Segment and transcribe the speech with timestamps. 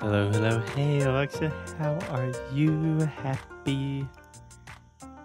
[0.00, 3.00] Hello, hello, hey Alexa, how are you?
[3.00, 4.06] Happy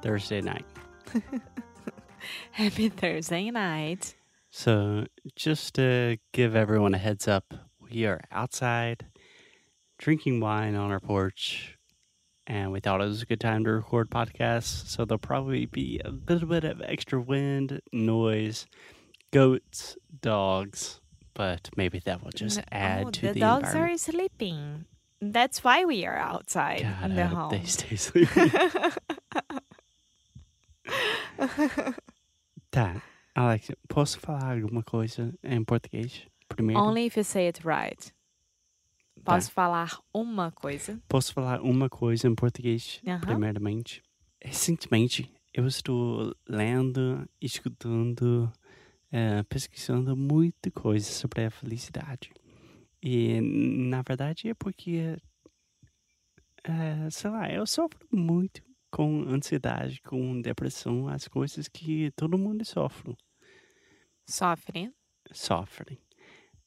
[0.02, 0.66] Thursday night.
[2.52, 4.16] Happy Thursday night.
[4.50, 5.05] So,
[5.36, 9.05] just to give everyone a heads up, we are outside
[10.00, 11.78] drinking wine on our porch,
[12.48, 14.88] and we thought it was a good time to record podcasts.
[14.88, 18.66] So, there'll probably be a little bit of extra wind, noise,
[19.31, 21.00] goats, dogs,
[21.34, 24.86] but maybe that will just N- add oh, to the, the, dogs are sleeping.
[25.22, 27.50] That's why we are outside God, in the I hope home.
[27.52, 28.52] they stay sleeping.
[32.72, 33.02] tá,
[33.36, 36.81] Alex, posso falar alguma coisa em português primeiro?
[36.81, 38.14] Only if you say it right.
[39.23, 41.00] Posso falar uma coisa?
[41.08, 43.20] Posso falar uma coisa em português, Aham.
[43.22, 44.03] primeiramente?
[44.42, 48.52] Recentemente, eu estou lendo, escutando,
[49.16, 52.33] eh, pesquisando muita coisa sobre a felicidade.
[53.00, 55.16] E, na verdade, é porque,
[56.64, 62.66] eh, sei lá, eu sofro muito com ansiedade, com depressão, as coisas que todo mundo
[62.66, 63.16] sofre.
[64.28, 64.91] Sofre.
[65.31, 66.00] Sofrem.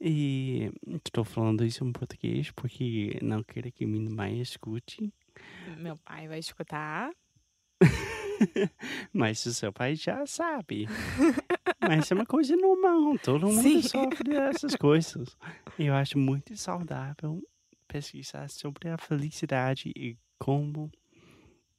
[0.00, 0.70] E
[1.05, 5.12] estou falando isso em português porque não quero que minha mãe escute.
[5.78, 7.11] Meu pai vai escutar.
[9.12, 10.87] Mas o seu pai já sabe.
[11.81, 13.19] Mas é uma coisa normal.
[13.19, 13.83] Todo mundo Sim.
[13.83, 15.37] sofre dessas coisas.
[15.79, 17.42] Eu acho muito saudável
[17.89, 20.91] pesquisar sobre a felicidade e como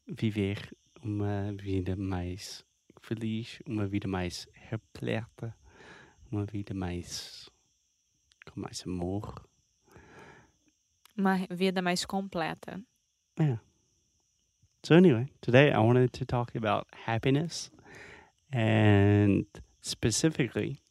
[0.08, 2.66] viver uma vida mais
[3.02, 5.56] feliz, uma vida mais repleta,
[6.32, 7.50] uma vida mais
[8.52, 9.48] com mais amor.
[11.18, 12.82] Uma vida mais completa.
[13.40, 13.62] Yeah.
[14.88, 17.70] So anyway, today I wanted to talk about happiness
[18.54, 19.46] and
[19.82, 20.82] specifically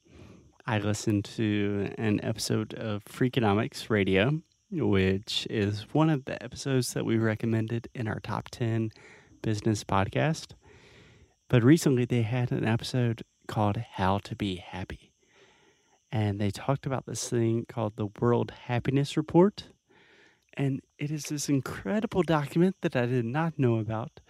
[0.66, 7.06] I listened to an episode of Freakonomics Radio, which is one of the episodes that
[7.06, 8.90] we recommended in our top 10
[9.40, 10.48] business podcast.
[11.48, 15.14] But recently they had an episode called How to Be Happy.
[16.12, 19.64] And they talked about this thing called the World Happiness Report.
[20.56, 24.20] And it is this incredible document that I did not know about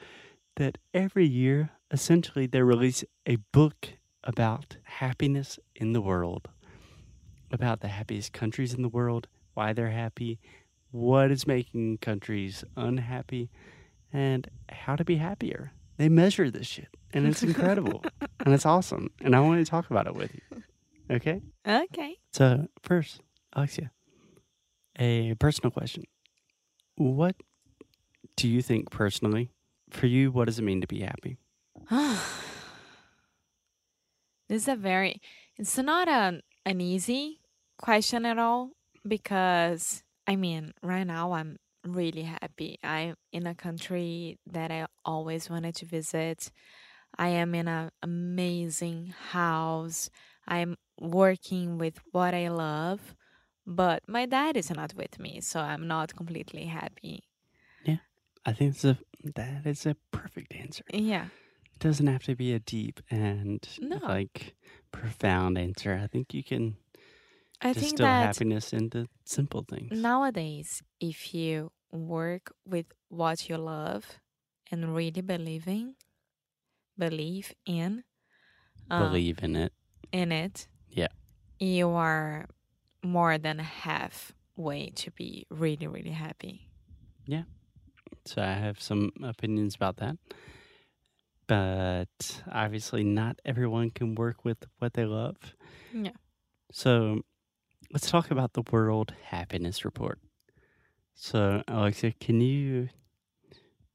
[0.56, 3.90] that every year, essentially, they release a book
[4.24, 6.48] about happiness in the world,
[7.52, 10.38] about the happiest countries in the world, why they're happy,
[10.90, 13.50] what is making countries unhappy,
[14.12, 15.72] and how to be happier.
[15.96, 18.02] They measure this shit, and it's incredible,
[18.44, 19.10] and it's awesome.
[19.20, 20.62] And I want to talk about it with you.
[21.10, 21.40] Okay?
[21.66, 22.18] Ok.
[22.32, 23.20] So, first,
[23.52, 23.92] Alexia,
[24.98, 26.04] a personal question.
[26.96, 27.36] What
[28.36, 29.50] do you think personally,
[29.90, 31.38] for you, what does it mean to be happy?
[34.48, 35.20] this is a very
[35.58, 37.40] it's not an an easy
[37.78, 38.70] question at all
[39.06, 42.78] because I mean right now I'm really happy.
[42.82, 46.50] I'm in a country that I always wanted to visit.
[47.18, 50.10] I am in an amazing house.
[50.48, 53.14] I'm working with what I love,
[53.66, 57.24] but my dad is not with me, so I'm not completely happy.
[57.84, 57.98] Yeah,
[58.44, 58.98] I think it's a,
[59.34, 60.84] that is a perfect answer.
[60.92, 61.26] Yeah.
[61.74, 63.98] It doesn't have to be a deep and No.
[64.02, 64.54] like
[64.92, 66.00] profound answer.
[66.02, 66.76] I think you can
[67.60, 69.92] I think that happiness into simple things.
[69.92, 74.20] Nowadays, if you work with what you love
[74.70, 75.96] and really believing,
[76.98, 78.04] believe in,
[78.90, 79.72] uh, Believe in it.
[80.12, 81.08] in it, Yeah.
[81.58, 82.46] you are
[83.06, 86.68] more than halfway to be really, really happy.
[87.26, 87.44] Yeah.
[88.24, 90.16] So I have some opinions about that.
[91.46, 95.36] But obviously, not everyone can work with what they love.
[95.92, 96.10] Yeah.
[96.72, 97.20] So
[97.92, 100.18] let's talk about the World Happiness Report.
[101.14, 102.88] So Alexia, can you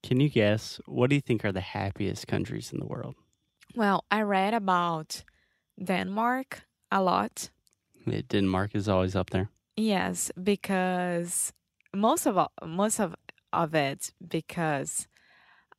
[0.01, 3.15] can you guess what do you think are the happiest countries in the world?
[3.75, 5.24] Well, I read about
[5.81, 7.50] Denmark a lot.
[8.06, 9.50] Yeah, Denmark is always up there.
[9.77, 11.53] Yes, because
[11.94, 13.15] most of all, most of
[13.53, 15.07] of it because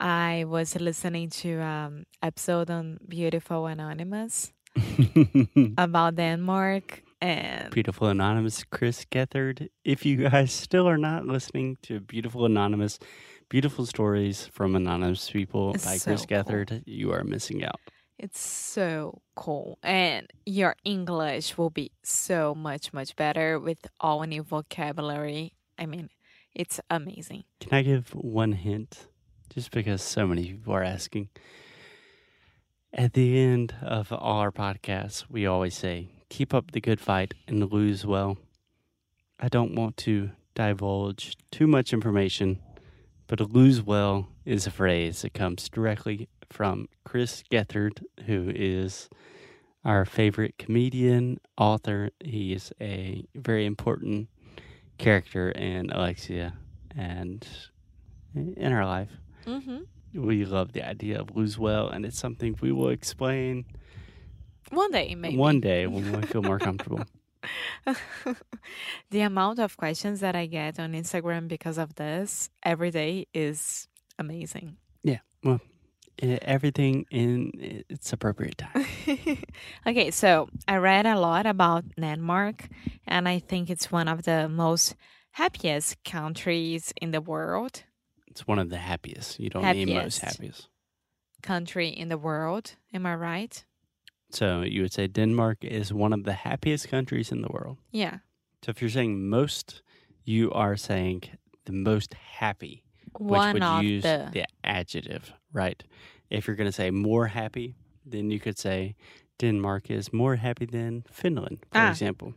[0.00, 4.52] I was listening to um episode on Beautiful Anonymous
[5.78, 9.68] about Denmark And Beautiful Anonymous, Chris Gethard.
[9.84, 12.98] If you guys still are not listening to Beautiful Anonymous,
[13.48, 16.38] Beautiful Stories from Anonymous People by so Chris cool.
[16.42, 17.80] Gethard, you are missing out.
[18.22, 19.78] It's so cool.
[19.82, 25.54] And your English will be so much, much better with all new vocabulary.
[25.76, 26.08] I mean,
[26.54, 27.42] it's amazing.
[27.60, 29.08] Can I give one hint?
[29.52, 31.30] Just because so many people are asking.
[32.94, 37.34] At the end of all our podcasts, we always say, keep up the good fight
[37.48, 38.38] and lose well.
[39.40, 42.60] I don't want to divulge too much information,
[43.26, 49.08] but lose well is a phrase that comes directly from Chris Gethard, who is
[49.84, 52.10] our favorite comedian, author.
[52.22, 54.28] He is a very important
[54.98, 56.54] character in Alexia
[56.96, 57.46] and
[58.34, 59.10] in our life.
[59.44, 59.78] hmm
[60.14, 63.64] We love the idea of lose well, and it's something we will explain
[64.70, 65.36] One day, maybe.
[65.36, 67.02] one day when we feel more comfortable.
[69.10, 73.88] the amount of questions that I get on Instagram because of this every day is
[74.18, 74.76] amazing.
[75.06, 75.16] Eh,
[76.22, 77.50] Everything in
[77.88, 78.86] its appropriate time.
[79.86, 82.68] okay, so I read a lot about Denmark,
[83.06, 84.94] and I think it's one of the most
[85.32, 87.82] happiest countries in the world.
[88.28, 89.40] It's one of the happiest.
[89.40, 90.38] You don't need most Happiest.
[90.38, 90.68] happiest.
[91.42, 92.76] Country in the world.
[92.94, 93.64] Am I right?
[94.30, 97.78] So you would say Denmark is one of the happiest countries in the world.
[97.90, 98.18] Yeah.
[98.64, 99.82] So if you're saying most,
[100.24, 101.24] you are saying
[101.64, 102.84] the most happy,
[103.18, 105.82] which one would use the, the adjective, right?
[106.30, 107.74] If you're going to say more happy,
[108.10, 108.94] then you could say
[109.38, 111.90] Denmark is more happy than Finland, for Ah.
[111.90, 112.34] example.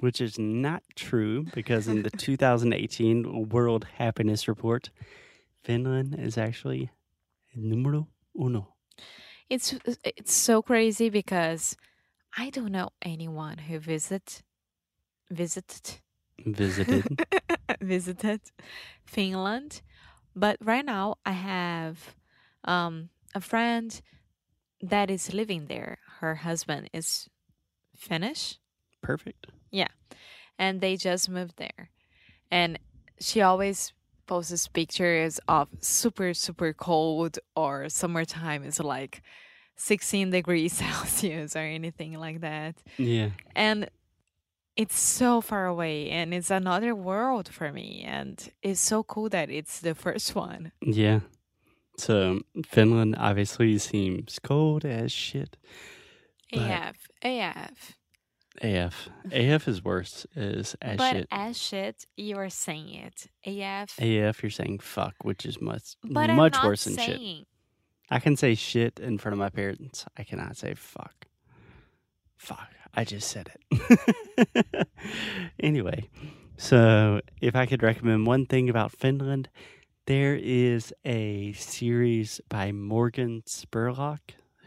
[0.00, 4.90] Which is not true because in the 2018 World Happiness Report,
[5.64, 6.90] Finland is actually
[7.54, 8.74] numero uno.
[9.48, 9.74] It's
[10.04, 11.76] it's so crazy because
[12.38, 14.42] I don't know anyone who visit
[15.30, 16.00] visited
[16.46, 17.04] Visited.
[17.80, 18.40] visited
[19.04, 19.82] Finland,
[20.34, 21.96] but right now I have
[22.64, 24.00] um, a friend
[24.82, 25.98] that is living there.
[26.20, 27.28] Her husband is
[27.96, 28.58] Finnish,
[29.02, 29.46] Perfect.
[29.70, 29.88] Yeah.
[30.58, 31.90] And they just moved there.
[32.50, 32.78] And
[33.18, 33.92] she always
[34.26, 39.22] posts pictures of super super cold or summertime is like
[39.76, 42.76] 16 degrees Celsius or anything like that.
[42.96, 43.30] Yeah.
[43.56, 43.90] And
[44.76, 49.50] it's so far away and it's another world for me and it's so cool that
[49.50, 50.72] it's the first one.
[50.80, 51.20] Yeah.
[52.00, 55.56] So Finland obviously seems cold as shit.
[56.52, 57.96] AF, AF.
[58.62, 59.08] AF.
[59.30, 61.28] AF is worse is as but shit.
[61.30, 63.26] as shit, you're saying it.
[63.44, 63.98] AF.
[63.98, 67.46] AF, you're saying fuck, which is much but much worse than shit.
[68.10, 70.06] I can say shit in front of my parents.
[70.16, 71.26] I cannot say fuck.
[72.38, 72.68] Fuck.
[72.94, 74.88] I just said it.
[75.60, 76.08] anyway,
[76.56, 79.48] so if I could recommend one thing about Finland,
[80.10, 84.18] there is a series by Morgan Spurlock,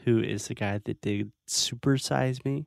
[0.06, 2.66] who is the guy that did Supersize Me,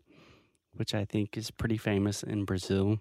[0.75, 2.99] which I think is pretty famous in Brazil.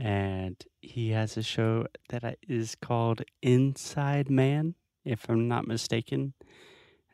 [0.00, 4.74] And he has a show that is called Inside Man,
[5.04, 6.34] if I'm not mistaken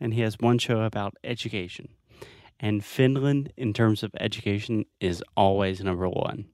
[0.00, 1.90] and he has one show about education.
[2.58, 6.46] And Finland, in terms of education, is always number one.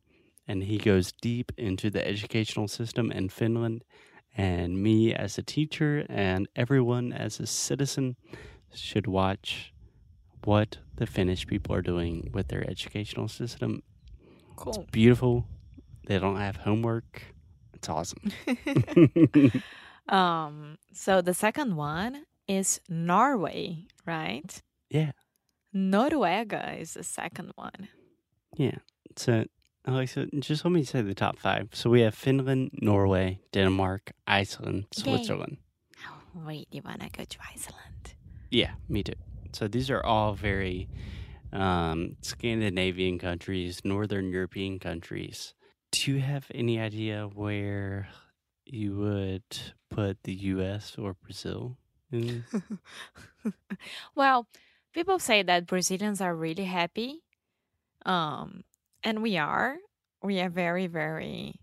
[0.49, 3.85] And he goes deep into the educational system in Finland.
[4.37, 8.17] And me, as a teacher, and everyone as a citizen,
[8.75, 9.73] should watch
[10.45, 13.83] what the Finnish people are doing with their educational system.
[14.57, 14.87] Cool.
[14.91, 15.47] Beautiful.
[16.07, 17.23] They don't have homework.
[17.75, 18.33] It's awesome.
[20.09, 24.63] um so the second one is Norway, right?
[24.91, 25.13] Yeah.
[25.75, 27.89] Noruega is the second one.
[28.57, 28.79] Yeah.
[29.17, 29.45] So,
[29.87, 31.69] Alexa, just let me say the top five.
[31.73, 35.29] So we have Finland, Norway, Denmark, Iceland, Yay.
[35.29, 38.15] Oh, wait, you wanna go to Iceland.
[38.51, 39.15] Yeah, me too.
[39.53, 40.89] So these are all very
[41.53, 45.55] um, Scandinavian countries, Northern European countries.
[45.93, 48.09] Do you have any idea where
[48.65, 49.43] you would
[49.91, 50.97] put the U.S.
[50.99, 51.77] or Brazil?
[52.11, 52.45] In?
[54.15, 54.49] well,
[54.93, 57.23] people say that Brazilians are really happy.
[58.05, 58.65] Um,
[59.05, 59.77] and we are.
[60.23, 61.55] We are very, very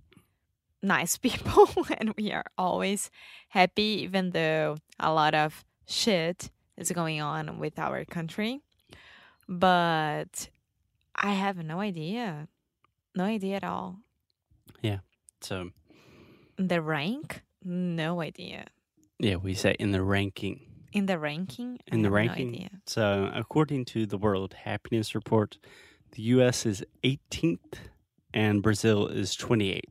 [0.84, 1.68] nice people
[1.98, 3.10] and we are always
[3.50, 8.62] happy even though a lot of shit is going on with our country.
[9.48, 10.50] But
[11.16, 12.48] I have no idea.
[13.16, 13.98] No idea at all.
[14.82, 15.00] Yeah.
[15.42, 15.72] So
[16.58, 17.42] The rank?
[17.64, 18.66] No idea.
[19.20, 20.62] yeah, we say in the ranking.
[20.94, 21.78] In the ranking?
[21.88, 22.52] In the ranking?
[22.52, 22.70] No idea.
[22.86, 25.58] So, according to the World Happiness Report,
[26.12, 27.76] The US is 18th
[28.34, 29.82] and Brazil is 28th,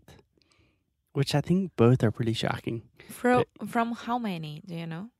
[1.12, 4.62] which I think both are pretty shocking From from how many?
[4.66, 5.10] Do you know?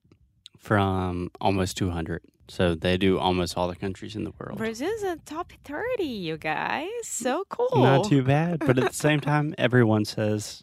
[0.59, 2.21] from almost 200.
[2.49, 4.59] So they do almost all the countries in the world.
[4.59, 6.89] Brazil's in top thirty, you guys.
[7.05, 7.83] So cool.
[7.83, 10.63] Not too bad, but at the same time, everyone says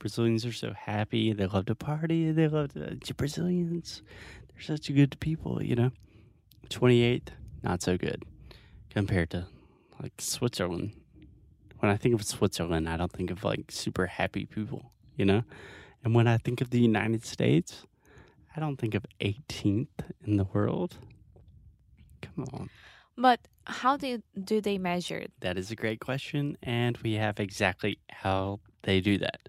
[0.00, 1.32] Brazilians are so happy.
[1.32, 2.32] They love to party.
[2.32, 4.02] They love the uh, Brazilians.
[4.52, 5.92] They're such good people, you know.
[6.70, 7.28] 28th,
[7.62, 8.24] not so good
[8.90, 9.46] compared to
[10.02, 10.92] like Switzerland.
[11.78, 15.42] When I think of Switzerland, I don't think of like super happy people, you know.
[16.04, 17.84] And when I think of the United States,
[18.56, 19.88] I don't think of 18th
[20.24, 20.96] in the world.
[22.22, 22.70] Come on.
[23.16, 25.26] But how do do they measure?
[25.40, 29.48] That is a great question, and we have exactly how they do that.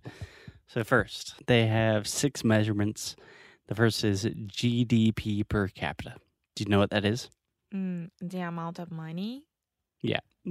[0.67, 3.15] So, first, they have six measurements.
[3.67, 6.15] The first is GDP per capita.
[6.55, 7.29] Do you know what that is?
[7.73, 9.45] Mm, the amount of money.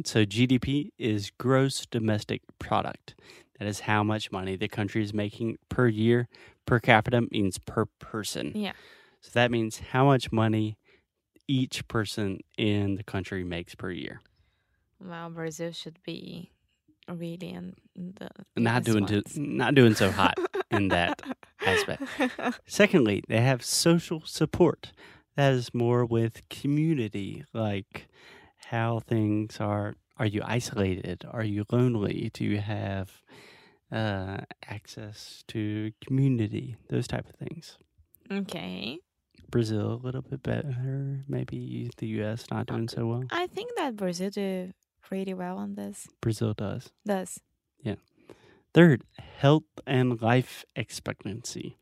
[0.05, 3.15] So, GDP is gross domestic product.
[3.59, 6.29] That is how much money the country is making per year.
[6.67, 8.53] Per capita means per person.
[8.55, 8.73] Yeah.
[9.21, 10.77] So, that means how much money
[11.49, 14.21] each person in the country makes per year.
[15.03, 16.51] Well, Brazil should be
[17.09, 20.39] really in the Not doing too, not doing so hot
[20.71, 21.23] in that
[21.67, 22.03] aspect.
[22.67, 24.93] Secondly, they have social support.
[25.37, 28.09] That is more with community, like
[28.59, 29.95] how things are.
[30.19, 31.25] Are you isolated?
[31.31, 32.31] Are you lonely?
[32.35, 33.23] Do you have
[33.93, 36.77] uh, access to community?
[36.91, 37.79] Those type of things.
[38.31, 38.99] okay.
[39.51, 41.25] Brazil a little bit better.
[41.29, 42.45] Maybe the U.S.
[42.51, 43.23] not doing so well.
[43.31, 46.07] I think that Brazil do pretty well on this.
[46.21, 46.91] Brazil does.
[47.07, 47.41] Does
[47.83, 47.95] Yeah.
[48.75, 49.05] Third,
[49.39, 51.79] health and life expectancy.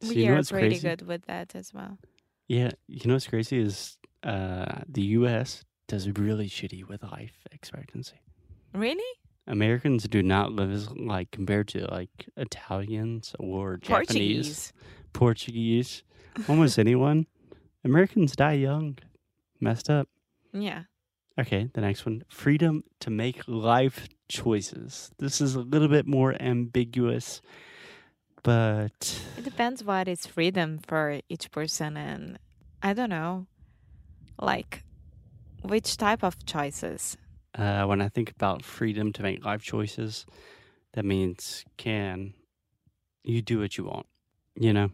[0.00, 0.88] So we you know are pretty crazy?
[0.88, 1.98] good with that as well.
[2.48, 5.64] Yeah, you know what's crazy is uh, the U.S.
[5.88, 8.20] does really shitty with life expectancy.
[8.74, 9.04] Really?
[9.46, 14.72] Americans do not live as like compared to like Italians or Japanese,
[15.12, 16.02] Portuguese.
[16.02, 16.02] Portuguese,
[16.48, 17.26] almost anyone.
[17.84, 18.98] Americans die young,
[19.60, 20.08] messed up.
[20.52, 20.82] Yeah.
[21.38, 25.12] Okay, the next one: freedom to make life choices.
[25.18, 27.40] This is a little bit more ambiguous,
[28.42, 32.38] but It depends what is freedom for each person and
[32.82, 33.46] I don't know.
[34.40, 34.82] Like
[35.62, 37.16] which type of choices?
[37.56, 40.26] uh, when I think about freedom to make life choices,
[40.92, 42.34] that means can
[43.24, 44.06] you do what you want?
[44.58, 44.90] You know,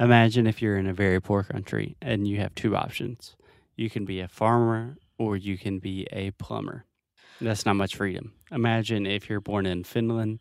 [0.00, 3.36] imagine if you're in a very poor country and you have two options
[3.74, 6.84] you can be a farmer or you can be a plumber.
[7.40, 8.34] That's not much freedom.
[8.50, 10.40] Imagine if you're born in Finland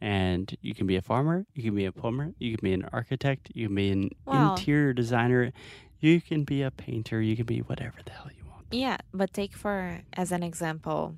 [0.00, 2.84] and you can be a farmer, you can be a plumber, you can be an
[2.92, 4.56] architect, you can be an Wow.
[4.56, 5.52] interior designer,
[6.00, 8.66] you can be a painter, you can be whatever the hell you want.
[8.70, 11.16] Yeah, but take for as an example,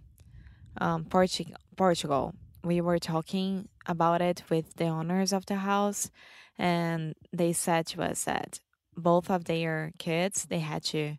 [0.81, 1.57] um, Portugal.
[1.77, 2.35] Portugal.
[2.65, 6.11] We were talking about it with the owners of the house,
[6.59, 8.59] and they said to us that
[8.97, 11.17] both of their kids they had to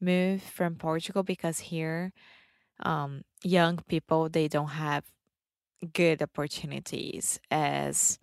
[0.00, 2.12] move from Portugal because here,
[2.80, 5.04] um, young people they don't have
[5.92, 8.18] good opportunities as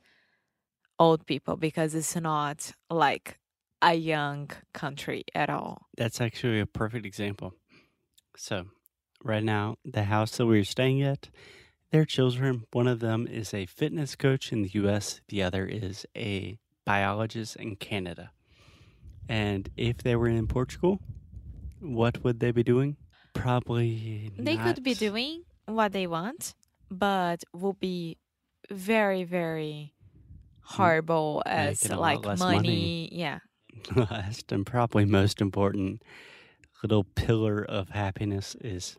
[0.99, 3.39] old people because it's not like
[3.81, 5.87] a young country at all.
[5.97, 7.53] That's actually a perfect example.
[8.37, 8.65] So,
[9.23, 11.29] right now, the house that we're staying at,
[11.91, 16.05] their children, one of them is a fitness coach in the US, the other is
[16.15, 18.31] a biologist in Canada.
[19.27, 20.99] And if they were in Portugal,
[21.79, 22.97] what would they be doing?
[23.33, 26.55] Probably They could be doing what they want,
[26.89, 28.17] but will be
[28.69, 29.93] very, very
[30.61, 32.57] horrible as making a lot like money.
[32.57, 33.09] money.
[33.11, 33.39] Yeah.
[33.95, 36.01] Last and probably most important
[36.83, 38.97] little pillar of happiness is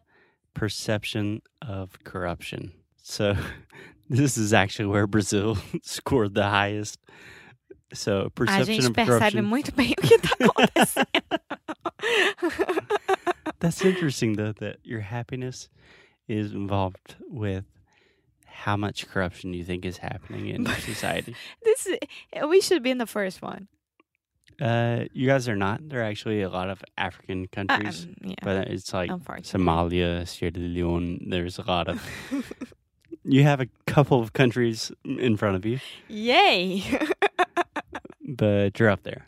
[0.54, 2.72] perception of corruption.
[3.02, 3.36] So
[4.08, 6.98] this is actually where Brazil scored the highest.
[7.92, 9.44] So perception of corruption.
[9.44, 11.06] muito bem o que tá acontecendo.
[13.58, 15.68] That's interesting though that your happiness
[16.26, 17.64] is involved with
[18.46, 21.34] how much corruption you think is happening in society.
[21.64, 21.98] this is,
[22.48, 23.68] we should be in the first one.
[24.60, 25.88] Uh, you guys are not.
[25.88, 28.34] There are actually a lot of African countries, um, yeah.
[28.42, 31.26] but it's like Somalia, Sierra Leone.
[31.28, 32.04] There's a lot of.
[33.24, 35.78] You have a couple of countries in front of you,
[36.08, 36.82] Yay!
[38.28, 39.26] but you're up there.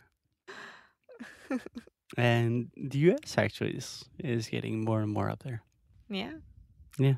[2.17, 3.37] And the U.S.
[3.37, 5.63] actually is, is getting more and more up there.
[6.09, 6.33] Yeah.
[6.97, 7.15] Yeah.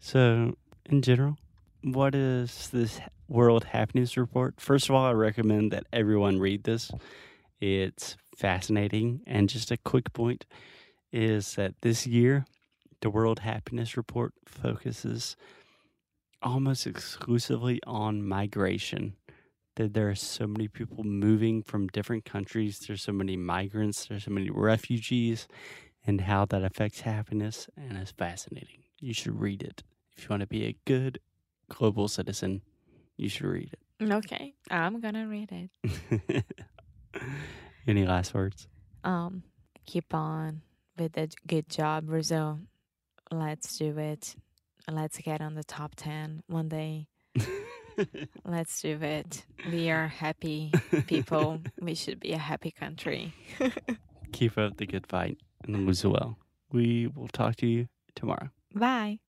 [0.00, 1.36] So, in general,
[1.82, 3.00] what is this
[3.32, 4.60] World Happiness Report?
[4.60, 6.90] First of all, I recommend that everyone read this.
[7.60, 9.22] It's fascinating.
[9.26, 10.44] And just a quick point
[11.12, 12.44] is that this year,
[13.00, 15.36] the World Happiness Report focuses
[16.42, 19.14] almost exclusively on migration.
[19.76, 24.24] That there are so many people moving from different countries, there's so many migrants, there's
[24.24, 25.48] so many refugees,
[26.06, 27.66] and how that affects happiness.
[27.78, 28.82] And it's fascinating.
[29.00, 29.82] You should read it.
[30.14, 31.18] If you want to be a good
[31.70, 32.60] global citizen,
[33.22, 34.12] you should read it.
[34.12, 36.44] Okay, I'm gonna read it.
[37.86, 38.66] Any last words?
[39.04, 39.44] Um,
[39.86, 40.62] keep on
[40.98, 42.60] with the good job, Brazil.
[43.30, 44.34] Let's do it.
[44.90, 47.06] Let's get on the top 10 one day.
[48.44, 49.44] Let's do it.
[49.70, 50.72] We are happy
[51.06, 51.60] people.
[51.80, 53.32] we should be a happy country.
[54.32, 56.38] Keep up the good fight and lose well.
[56.72, 58.50] We will talk to you tomorrow.
[58.74, 59.18] Bye.